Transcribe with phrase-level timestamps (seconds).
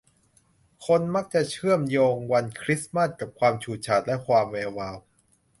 [0.85, 4.97] คนมักจะเชื่อมโยงวันคริสมาสต์กับความฉูดฉาดและความแวววาว